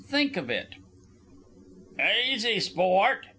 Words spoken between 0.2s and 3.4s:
of it!" "Easy, sport!